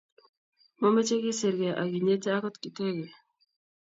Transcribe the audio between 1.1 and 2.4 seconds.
kisiri gei ak inyete